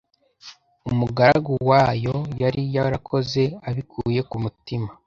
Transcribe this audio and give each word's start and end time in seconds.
umugaragu 0.89 1.53
wa 1.69 1.83
Yo 2.05 2.17
yari 2.41 2.61
yarakoze 2.75 3.41
abikuye 3.69 4.19
ku 4.29 4.35
mutima 4.43 4.89